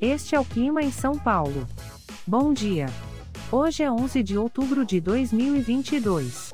[0.00, 1.66] Este é o clima em São Paulo.
[2.26, 2.86] Bom dia.
[3.50, 6.52] Hoje é 11 de outubro de 2022.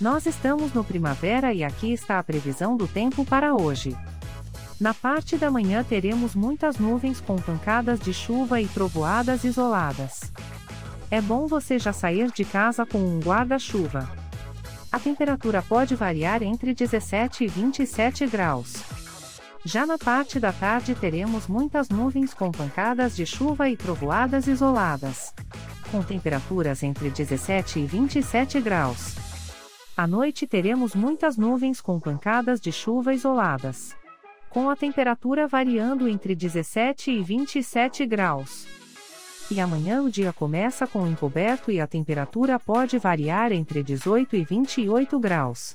[0.00, 3.96] Nós estamos no primavera e aqui está a previsão do tempo para hoje.
[4.80, 10.32] Na parte da manhã teremos muitas nuvens com pancadas de chuva e trovoadas isoladas.
[11.10, 14.08] É bom você já sair de casa com um guarda-chuva.
[14.90, 19.01] A temperatura pode variar entre 17 e 27 graus.
[19.64, 25.32] Já na parte da tarde teremos muitas nuvens com pancadas de chuva e trovoadas isoladas.
[25.90, 29.14] Com temperaturas entre 17 e 27 graus.
[29.96, 33.94] À noite teremos muitas nuvens com pancadas de chuva isoladas.
[34.50, 38.66] Com a temperatura variando entre 17 e 27 graus.
[39.48, 44.44] E amanhã o dia começa com encoberto e a temperatura pode variar entre 18 e
[44.44, 45.74] 28 graus.